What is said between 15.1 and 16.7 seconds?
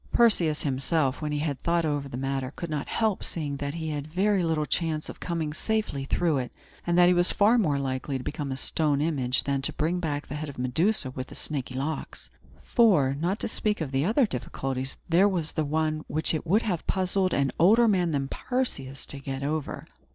was one which it would